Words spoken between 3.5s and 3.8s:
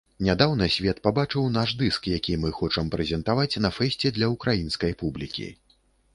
на